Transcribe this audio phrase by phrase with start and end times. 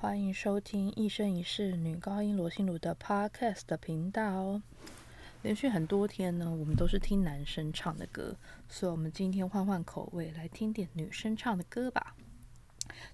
[0.00, 4.62] 欢迎收听一生一世女高音罗心如的 Podcast 的频道哦。
[5.42, 8.36] 连续很多天呢，我们都是听男生唱的歌，
[8.68, 12.14] 所以我们今天换换口味，来听点女生唱的歌吧。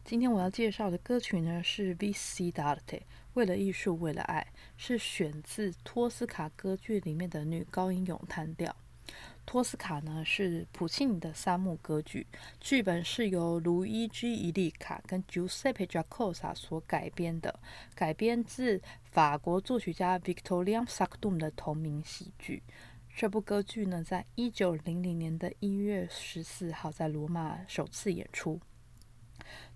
[0.05, 2.53] 今天我要介绍的歌曲呢是《V.C.
[2.53, 2.81] Darte》，
[3.33, 8.77] 为了艺术，为了爱，是选自托斯卡歌剧里面的女高音咏叹调。
[9.47, 12.27] 托斯卡呢是普契尼的三幕歌剧，
[12.61, 17.61] 剧本是由卢伊基·伊利卡跟 Giuseppe Giacosa 所改编的，
[17.95, 22.63] 改编自法国作曲家 Victor Sardou 的同名喜剧。
[23.15, 28.59] 这部歌剧呢，在一九零零年的一月十四号在罗马首次演出。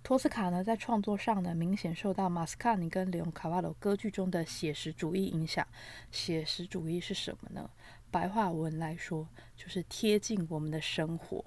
[0.03, 5.67] 托斯卡呢，在创作上呢，明显受到马斯卡尼跟里昂卡瓦罗歌剧中的写实主义影响。
[6.11, 7.69] 写实主义是什么呢？
[8.11, 11.45] 白话文来说，就是贴近我们的生活，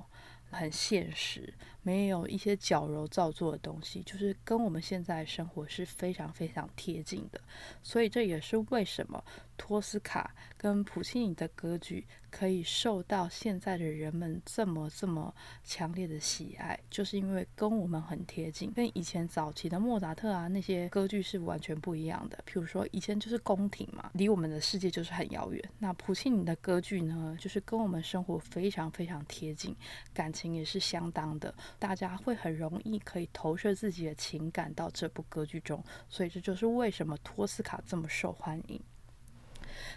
[0.49, 7.41] 很现实，没有一些矫揉造作的东西，就是跟我们现在生活是非常非常贴近的。
[7.81, 9.23] 所以这也是为什么
[9.57, 12.07] 托斯卡跟普契尼的歌剧。
[12.31, 15.35] 可以受到现在的人们这么这么
[15.65, 22.41] 强烈的喜爱，就是因为跟我们很贴近，跟以前早期的莫扎特啊那些歌剧是完全不一样的。
[22.47, 25.61] 譬如说以前就是宫廷嘛，离我们的世界就是很遥远。
[25.77, 29.75] 那普契尼的歌剧呢，就是跟我们生活非常非常贴近，
[30.13, 38.81] 感情也是相当的，大家会很容易可以投射自己的情感到这部歌剧中，所以这就是为什么托斯卡这么受欢迎。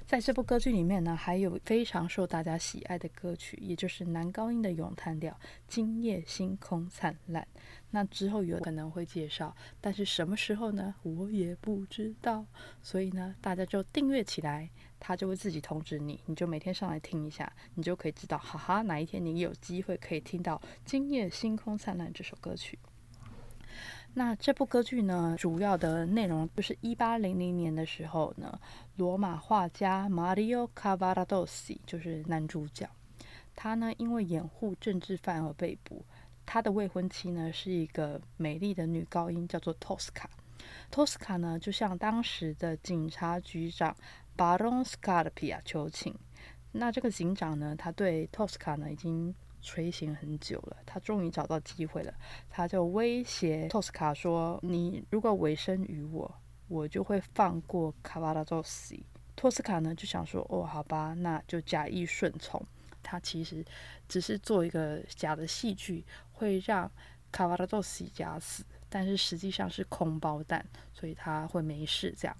[0.06, 5.32] 在这部歌剧里面呢，还有非常受大家喜爱的歌曲，也就是男高音的咏叹调
[5.66, 7.42] 《今夜星空灿烂》。
[7.90, 10.94] 那之后有可能会介绍，但是什么时候呢？
[11.02, 12.44] 我也不知道。
[12.82, 22.78] 所以呢，大家就订阅起来，他就会自己通知你，你就每天上来听一下，你就可以知道，哈哈，哪一天你有机会可以听到《今夜星空灿烂》这首歌曲。
[24.16, 28.60] 那这部歌剧呢，主要的内容就是一八零零年的时候呢，
[28.94, 32.88] 罗马画家 Mario Cavaradossi 就是男主角，
[33.56, 36.04] 他呢因为掩护政治犯而被捕。
[36.46, 40.26] 他的未婚妻呢是一个美丽的女高音，叫做 Tosca。
[40.92, 43.96] Tosca 呢就向当时的警察局长
[44.36, 46.14] Baron Scarpia 求情。
[46.70, 49.34] 那这个警长呢，他对 Tosca 呢已经。
[49.64, 52.14] 垂涎很久了，他终于找到机会了。
[52.50, 56.32] 他就威胁托斯卡说：“你如果委身于我，
[56.68, 59.04] 我就会放过卡瓦拉多西。”
[59.34, 62.64] 托斯卡呢就想说：“哦，好吧，那就假意顺从。”
[63.02, 63.64] 他其实
[64.06, 66.90] 只是做一个假的戏剧，会让
[67.32, 72.36] 卡瓦拉多西假死，但是实际上是空包弹，所以他会没事这样。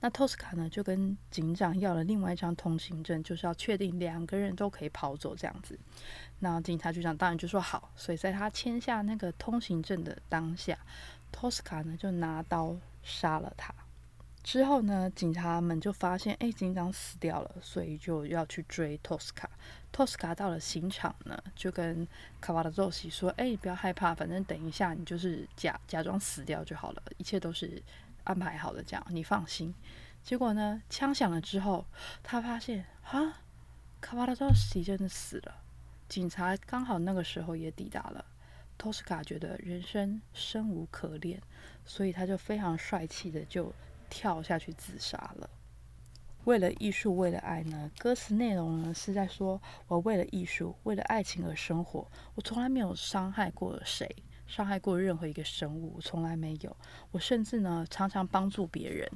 [0.00, 5.78] 那托斯卡呢，就跟警长要了另外一张通行证，就是要确定两个人都可以跑走这样子。
[6.40, 10.78] 那警察局长当然就说好，所以在他签下那个通行证的当下，
[11.32, 13.74] 托斯卡呢就拿刀杀了他。
[14.42, 19.48] 之后呢，警察们就发现，哎，警长死掉了，所以就要去追托斯卡。
[19.90, 22.06] 托斯卡到了刑场呢，就跟
[22.42, 27.82] 卡瓦的周西说，哎，不要害怕，反正等一下你就是假假装死掉就好了，一切都是。
[28.24, 29.74] 安排好的，这样你放心。
[30.22, 31.86] 结果呢，枪响了之后，
[32.22, 33.42] 他发现啊，
[34.00, 35.62] 卡瓦拉多西真的死了。
[36.08, 38.24] 警察刚好那个时候也抵达了。
[38.76, 41.40] 托斯卡觉得人生生无可恋，
[41.84, 43.72] 所以他就非常帅气的就
[44.10, 45.48] 跳下去自杀了。
[46.44, 47.90] 为了艺术，为了爱呢？
[47.98, 54.14] 歌词内容呢是在说：我为了艺术，为了爱情而生活，我从来没有伤害过谁。
[54.54, 56.76] 伤害过任何一个生物，从来没有。
[57.10, 59.10] 我甚至呢，常常帮助别人。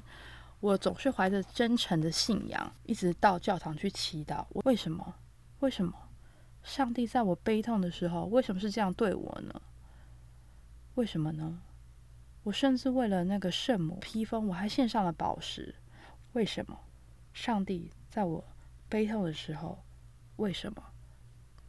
[0.59, 4.45] 我总是怀着真诚的信仰，一直到教堂去祈祷。
[4.65, 5.15] 为什么？
[5.61, 5.95] 为什么？
[6.65, 9.63] 上帝在我悲痛的时候，为什么是这样对我呢？
[10.97, 11.63] 为什么呢？
[12.43, 15.73] 我甚至为了那个圣母披风，我还献上了宝石。
[16.33, 16.77] 为什么？
[17.33, 18.45] 上帝在我
[18.89, 19.85] 悲痛的时候，
[20.35, 20.83] 为什么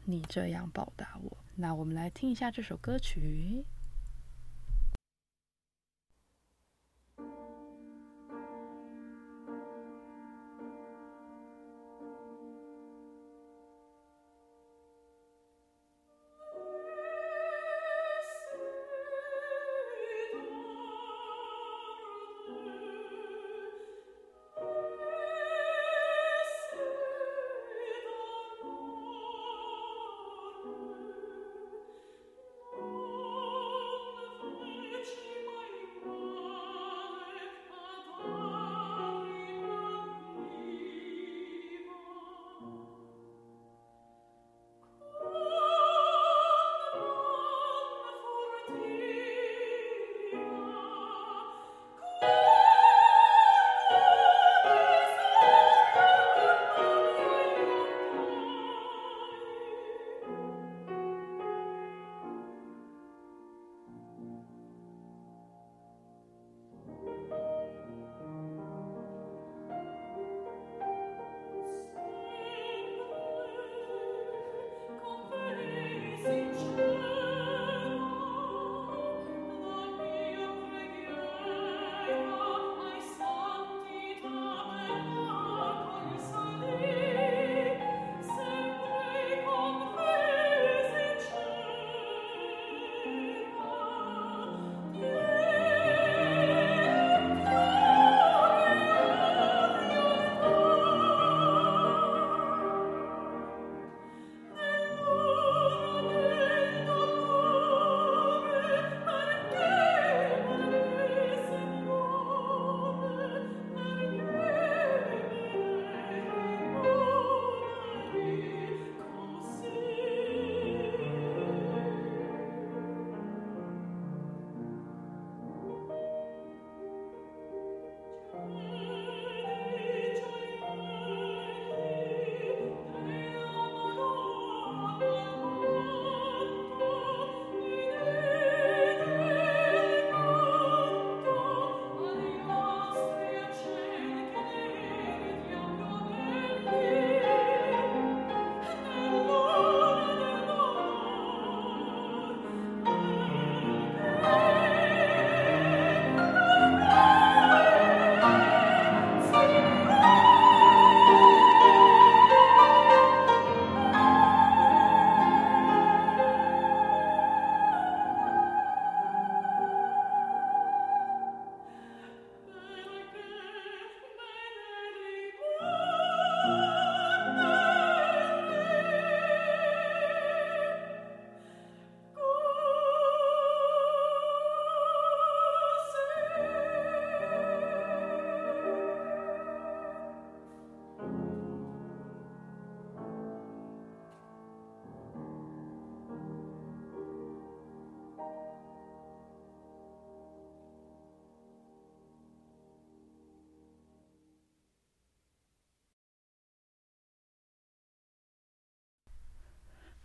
[0.05, 1.37] 你这样报答我？
[1.61, 3.65] 那我们来听一下这首歌曲。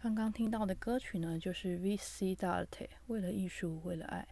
[0.05, 2.37] 刚刚听到的歌曲呢，就是 V.C.
[2.37, 4.29] Darte 为了艺术，为了爱。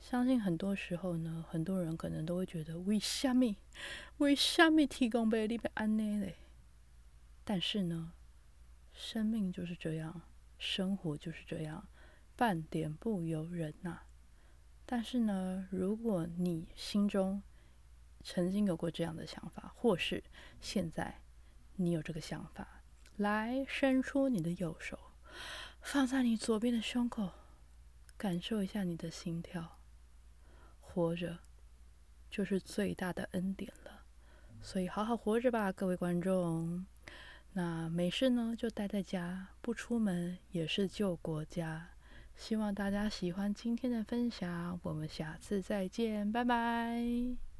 [0.00, 3.58] 相信很多时候呢，很多人可能都会觉得为虾米，
[4.16, 6.36] 为虾米提供被你被安内嘞？
[7.44, 8.14] 但是呢，
[8.94, 10.22] 生命就是这样，
[10.56, 11.86] 生活就是这样，
[12.34, 14.00] 半点不由人呐。
[14.86, 17.42] 但是呢，如果你心中
[18.24, 20.24] 曾经有过这样的想法，或是
[20.62, 21.20] 现在
[21.76, 22.78] 你有这个想法。
[23.18, 24.98] 来，伸出你的右手，
[25.80, 27.30] 放在你左边的胸口，
[28.16, 29.78] 感受一下你的心跳。
[30.80, 31.38] 活着
[32.30, 34.02] 就是最大的恩典了，
[34.60, 36.84] 所以好好活着吧，各位观众。
[37.54, 41.88] 那没事呢，就待在家，不出门也是救国家。
[42.34, 47.51] 希望大家喜欢今天的分享，我们下次再见，拜拜。